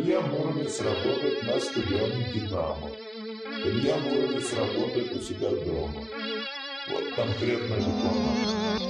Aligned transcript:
Илья 0.00 0.22
Муромец 0.22 0.80
работает 0.80 1.42
на 1.42 1.60
стадионе 1.60 2.26
«Динамо». 2.32 2.90
Илья 3.66 3.98
Муромец 3.98 4.50
работает 4.54 5.14
у 5.14 5.20
себя 5.20 5.50
дома. 5.50 6.06
Вот 6.88 7.04
конкретно 7.14 7.76
дипломат. 7.76 8.80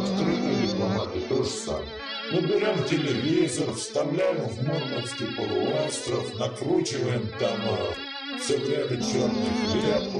Открытые 0.00 0.66
дипломаты 0.68 1.20
то 1.28 1.42
же 1.42 1.50
самое. 1.50 1.88
Мы 2.30 2.40
берем 2.42 2.84
телевизор, 2.84 3.74
вставляем 3.74 4.48
в 4.48 4.62
Мурманский 4.62 5.26
полуостров, 5.36 6.38
накручиваем 6.38 7.28
там 7.40 7.58
все 8.40 8.56
время 8.58 9.02
черный 9.02 9.50
хлеб. 9.72 10.12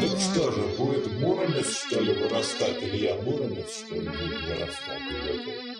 Так 0.00 0.20
что 0.20 0.52
же, 0.52 0.62
будет 0.78 1.20
Муромец, 1.20 1.84
что 1.86 2.00
ли, 2.00 2.14
вырастать? 2.14 2.82
Илья 2.82 3.14
Муромец, 3.16 3.84
что 3.84 3.94
ли, 3.94 4.08
будет 4.08 4.40
вырастать? 4.46 5.77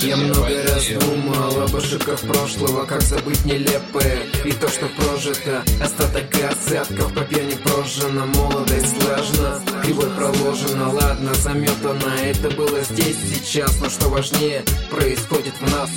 Я 0.00 0.16
много 0.16 0.62
раз 0.62 0.88
думал 1.00 1.62
об 1.62 1.76
ошибках 1.76 2.20
прошлого, 2.20 2.84
как 2.86 3.02
забыть 3.02 3.44
нелепое 3.44 4.22
И 4.44 4.52
то, 4.52 4.68
что 4.68 4.86
прожито, 4.88 5.62
остаток 5.82 6.34
и 6.38 6.42
осадков 6.42 7.14
по 7.14 7.22
пьяни 7.22 7.54
прожжена 7.56 8.26
Молодость 8.26 9.00
сложна, 9.00 9.60
кривой 9.82 10.10
проложена, 10.10 10.92
ладно, 10.92 11.34
заметана 11.34 12.14
Это 12.22 12.50
было 12.50 12.80
здесь, 12.82 13.16
сейчас, 13.16 13.78
но 13.80 13.88
что 13.88 14.08
важнее, 14.08 14.64
происходит 14.90 15.54
в 15.60 15.70
нас 15.70 15.90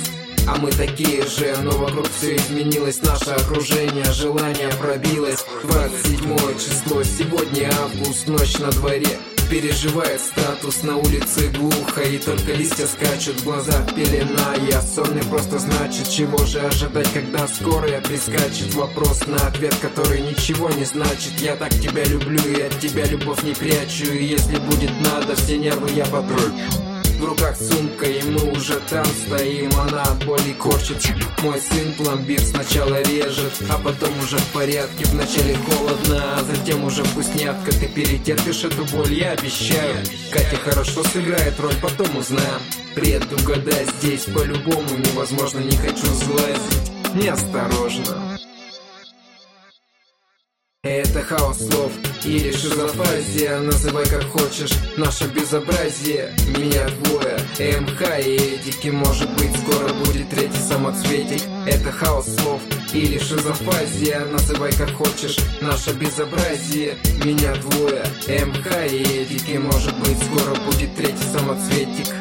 а 0.46 0.56
мы 0.56 0.70
такие 0.70 1.26
же, 1.26 1.56
но 1.62 1.70
вокруг 1.72 2.08
все 2.10 2.36
изменилось. 2.36 3.02
Наше 3.02 3.30
окружение, 3.30 4.04
желание 4.12 4.68
пробилось. 4.80 5.44
27 5.62 6.36
число, 6.58 7.02
сегодня 7.02 7.70
август, 7.80 8.28
ночь 8.28 8.58
на 8.58 8.70
дворе. 8.70 9.18
Переживает 9.50 10.18
статус 10.20 10.82
на 10.82 10.96
улице 10.96 11.50
глухо 11.50 12.00
И 12.00 12.16
только 12.16 12.52
листья 12.52 12.86
скачут, 12.86 13.38
в 13.40 13.44
глазах 13.44 13.94
пелена. 13.94 14.54
Я 14.70 14.80
сонный 14.80 15.22
просто 15.24 15.58
значит, 15.58 16.08
чего 16.08 16.38
же 16.46 16.60
ожидать 16.60 17.12
Когда 17.12 17.46
скорая 17.46 18.00
прискачет. 18.00 18.72
Вопрос 18.74 19.26
на 19.26 19.36
ответ, 19.46 19.74
который 19.82 20.22
ничего 20.22 20.70
не 20.70 20.86
значит. 20.86 21.32
Я 21.38 21.56
так 21.56 21.70
тебя 21.70 22.04
люблю 22.04 22.40
и 22.50 22.62
от 22.62 22.80
тебя 22.80 23.04
любовь 23.04 23.42
не 23.42 23.52
прячу. 23.52 24.10
И 24.12 24.24
если 24.24 24.56
будет 24.56 24.90
надо, 25.02 25.36
все 25.36 25.58
нервы 25.58 25.90
я 25.90 26.06
потрачу 26.06 26.91
в 27.22 27.24
руках 27.24 27.56
сумка, 27.56 28.06
и 28.06 28.22
мы 28.22 28.50
уже 28.50 28.80
там 28.90 29.04
стоим. 29.06 29.70
Она 29.78 30.02
от 30.02 30.24
боли 30.24 30.52
корчит. 30.58 30.98
Мой 31.42 31.58
сын 31.60 31.92
пломбир 31.94 32.40
сначала 32.40 33.00
режет 33.02 33.52
А 33.68 33.78
потом 33.78 34.16
уже 34.20 34.36
в 34.36 34.46
порядке. 34.52 35.04
Вначале 35.06 35.56
холодно, 35.56 36.38
а 36.38 36.44
затем 36.44 36.84
уже 36.84 37.02
вкуснятка 37.04 37.72
Ты 37.72 37.86
перетерпишь 37.88 38.64
эту 38.64 38.84
боль, 38.96 39.12
я 39.12 39.32
обещаю. 39.32 39.96
Катя 40.30 40.56
хорошо 40.64 41.02
сыграет 41.04 41.58
роль, 41.60 41.74
потом 41.80 42.16
узнаем. 42.16 42.60
Предугадать 42.94 43.88
здесь 43.98 44.24
по-любому 44.24 44.96
невозможно 44.98 45.58
Не 45.58 45.76
хочу 45.76 46.06
злазить, 46.06 47.14
неосторожно 47.14 48.31
это 50.84 51.22
хаос 51.22 51.58
слов 51.58 51.92
или 52.24 52.50
шизофазия. 52.50 53.60
Называй 53.60 54.04
как 54.06 54.24
хочешь, 54.24 54.72
наше 54.96 55.28
безобразие. 55.28 56.34
Меня 56.58 56.88
двое, 57.04 57.38
МХ 57.80 58.26
и 58.26 58.36
Эдики. 58.36 58.88
Может 58.88 59.30
быть 59.36 59.54
скоро 59.56 59.92
будет 59.92 60.28
третий 60.30 60.58
самоцветик. 60.58 61.42
Это 61.66 61.92
хаос 61.92 62.26
слов 62.36 62.60
или 62.92 63.16
шизофазия. 63.18 64.24
Называй 64.26 64.72
как 64.72 64.90
хочешь, 64.90 65.38
наше 65.60 65.92
безобразие. 65.92 66.96
Меня 67.24 67.54
двое, 67.56 68.02
МХ 68.26 68.92
и 68.92 69.22
Эдики. 69.22 69.58
Может 69.58 69.96
быть 70.00 70.18
скоро 70.24 70.54
будет 70.66 70.96
третий 70.96 71.28
самоцветик. 71.32 72.12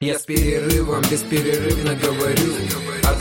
Я 0.00 0.18
с 0.18 0.22
перерывом 0.22 1.02
бесперерывно 1.10 1.94
говорю 1.94 2.52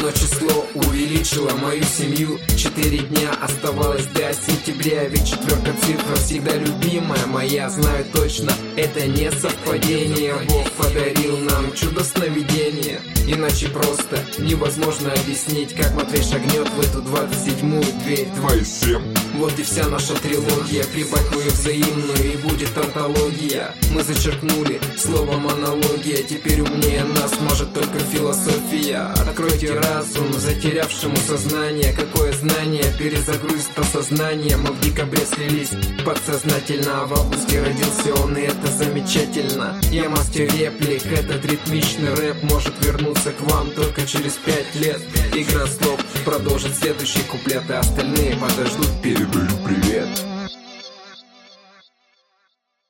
Одно 0.03 0.19
число 0.19 0.65
увеличило 0.73 1.51
мою 1.51 1.81
семью. 1.81 2.37
Четыре 2.57 2.97
дня 2.97 3.31
оставалось 3.41 4.05
до 4.07 4.33
сентября. 4.33 5.05
Ведь 5.05 5.25
четверка 5.25 5.71
цифра 5.81 6.15
всегда 6.17 6.57
любимая 6.57 7.25
моя. 7.27 7.69
Знаю 7.69 8.03
точно, 8.13 8.51
это 8.75 9.07
не 9.07 9.31
совпадение. 9.31 10.35
Бог 10.49 10.69
подарил 10.71 11.37
нам 11.37 11.71
чудо 11.71 12.03
сновидения. 12.03 12.99
Иначе 13.27 13.69
просто 13.69 14.19
невозможно 14.39 15.13
объяснить 15.13 15.73
Как 15.73 15.93
Матвей 15.93 16.21
шагнет 16.21 16.67
в 16.67 16.81
эту 16.81 17.01
двадцать 17.01 17.41
седьмую 17.41 17.85
дверь. 18.03 18.27
Твои 18.35 18.65
семь 18.65 19.03
Вот 19.33 19.57
и 19.59 19.63
вся 19.63 19.88
наша 19.88 20.13
трилогия. 20.16 20.83
Прибавь 20.94 21.35
мою 21.35 21.49
взаимную 21.49 22.33
и 22.33 22.38
будет 22.38 22.77
антология. 22.77 23.73
Мы 23.91 24.03
зачеркнули 24.03 24.79
слово 24.97 25.38
монология 25.38 26.17
Теперь 26.23 26.61
умнее 26.61 27.03
нас 27.03 27.39
может 27.41 27.73
только 27.73 27.99
философия. 27.99 29.11
Откройте 29.16 29.73
разум, 29.73 30.31
затерявшему 30.33 31.16
сознание. 31.17 31.94
Какое 31.94 32.31
знание? 32.33 32.85
Перезагрузит 32.99 33.77
осознание 33.77 34.57
Мы 34.57 34.71
в 34.71 34.79
декабре 34.81 35.25
слились 35.25 35.71
подсознательно. 36.05 37.01
А 37.01 37.05
в 37.05 37.13
августе 37.13 37.61
родился 37.61 38.23
он, 38.23 38.38
и 38.38 38.41
это 38.41 38.67
замечательно. 38.67 39.79
Я 39.91 40.09
мастер 40.09 40.44
реплик, 40.53 41.05
этот 41.07 41.44
ритмичный 41.45 42.13
рэп 42.13 42.44
Может 42.44 42.73
вернуться 42.85 43.31
к 43.31 43.41
вам 43.41 43.71
только 43.71 44.05
через 44.05 44.33
пять 44.33 44.75
лет. 44.75 45.01
Игра 45.33 45.65
слов 45.65 46.00
продолжит 46.23 46.75
следующий 46.75 47.23
куплет 47.23 47.63
И 47.69 47.73
остальные 47.73 48.35
подождут, 48.38 48.89
передаю 49.01 49.47
привет. 49.66 50.07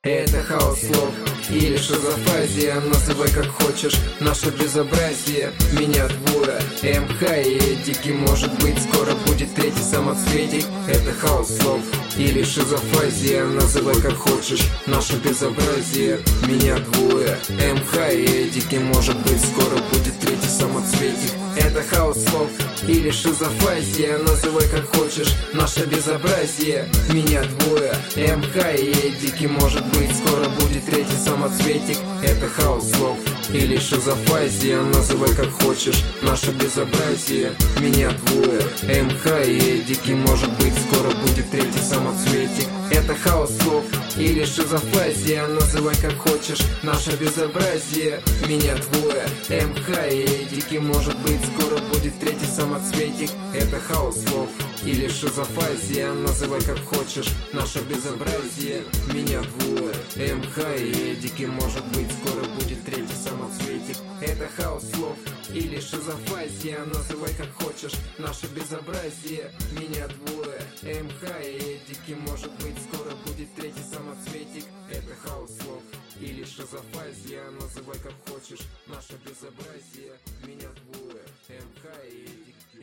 Это 0.02 0.42
хаос 0.42 0.80
слов 0.80 1.14
или 1.48 1.76
шизофазия 1.78 2.80
Называй 2.80 3.30
как 3.30 3.46
хочешь, 3.46 3.96
наше 4.20 4.50
безобразие. 4.50 5.52
Меня 5.72 6.08
двое, 6.08 6.60
МХ 7.00 7.22
и 7.22 7.56
Эдики 7.56 8.10
Может 8.10 8.52
быть 8.62 8.78
скоро 8.82 9.14
будет 9.26 9.54
третий 9.54 9.82
самоцветик. 9.82 10.66
Это 10.88 11.12
хаос 11.12 11.56
слов 11.56 11.80
или 12.16 12.42
шизофазия. 12.42 13.44
Называй 13.44 14.00
как 14.00 14.14
хочешь, 14.14 14.62
наше 14.86 15.14
безобразие. 15.16 16.20
Меня 16.46 16.76
двое, 16.78 17.36
МХ 17.48 18.12
и 18.12 18.48
Эдики. 18.48 18.76
Может 18.76 19.16
быть 19.22 19.40
скоро 19.40 19.76
будет 19.92 20.18
третий 20.20 20.48
самоцветик. 20.48 21.32
Это 21.56 21.82
хаос 21.82 22.22
слов 22.24 22.50
или 22.86 23.10
шизофазия. 23.10 24.18
Называй 24.18 24.66
как 24.68 24.84
хочешь, 24.96 25.34
наше 25.52 25.86
безобразие. 25.86 26.88
Меня 27.12 27.42
двое, 27.42 27.94
МХ 28.16 28.56
и 28.78 28.92
Эдики. 29.08 29.46
Может 29.46 29.84
быть 29.86 30.14
скоро 30.16 30.48
будет 30.60 30.84
третий 30.86 31.16
самоцветик. 31.24 31.98
Это 32.22 32.48
хаос 32.48 32.90
слов 32.92 33.18
или 33.52 33.78
шизофазия. 33.78 34.80
Называй 34.80 35.34
как 35.34 35.50
хочешь, 35.50 36.02
наше 36.22 36.50
безобразие. 36.52 37.52
Меня 37.80 38.10
двое, 38.26 38.62
МХ 39.02 39.46
и 39.46 39.80
Эдики. 39.80 40.12
Может 40.12 40.50
быть 40.58 40.74
скоро 40.74 41.10
будет 41.10 41.50
третий 41.50 41.80
самоцветик 41.80 42.03
Это 42.90 43.14
хаос 43.14 43.56
слов 43.58 43.84
или 44.16 44.44
шизофазия. 44.44 45.46
Называй 45.46 45.94
как 45.96 46.14
хочешь, 46.16 46.60
наше 46.82 47.16
безобразие. 47.16 48.20
Меня 48.46 48.76
двое, 48.76 49.24
МХ 49.48 50.12
и 50.12 50.24
Эдики 50.44 50.76
Может 50.76 51.16
быть 51.20 51.40
скоро 51.44 51.78
будет 51.80 52.18
третий 52.20 52.46
самоцветик. 52.46 53.30
Это 53.54 53.80
хаос 53.80 54.22
слов 54.24 54.48
или 54.84 55.08
шизофазия. 55.08 56.12
Называй 56.12 56.60
как 56.62 56.78
хочешь, 56.80 57.32
наше 57.52 57.80
безобразие. 57.80 58.82
Меня 59.12 59.40
двое, 59.58 59.94
МХ 60.16 60.58
и 60.78 61.14
Эдики 61.14 61.44
Может 61.44 61.84
быть 61.86 62.10
скоро 62.12 62.44
будет 62.58 62.84
третий 62.84 63.16
самоцветик. 63.16 63.96
Это 64.20 64.48
хаос 64.56 64.84
слов 64.94 65.16
или 65.52 65.80
шизофазия. 65.80 66.84
Называй 66.84 67.30
как 67.38 67.52
хочешь, 67.64 67.98
наше 68.18 68.46
безобразие. 68.46 69.50
Меня 69.72 70.06
двое, 70.08 70.43
МХ 70.82 71.22
и 71.42 71.76
Эдики 71.76 72.12
Может 72.12 72.52
быть 72.62 72.76
скоро 72.82 73.14
будет 73.26 73.54
третий 73.54 73.82
самоцветик 73.82 74.64
Это 74.90 75.14
хаос 75.14 75.56
слов 75.58 75.82
или 76.20 76.44
шизофазия 76.44 77.50
Называй 77.50 77.98
как 77.98 78.14
хочешь, 78.28 78.66
наше 78.86 79.14
безобразие 79.24 80.12
Меня 80.46 80.68
двое, 80.92 81.22
МХ 81.48 82.04
и 82.10 82.24
Эдики 82.24 82.73